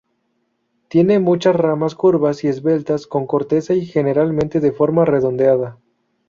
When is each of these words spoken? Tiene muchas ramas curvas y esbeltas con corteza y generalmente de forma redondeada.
Tiene 0.87 1.19
muchas 1.19 1.55
ramas 1.55 1.93
curvas 1.93 2.43
y 2.43 2.47
esbeltas 2.47 3.05
con 3.05 3.27
corteza 3.27 3.75
y 3.75 3.85
generalmente 3.85 4.59
de 4.59 4.71
forma 4.71 5.05
redondeada. 5.05 5.77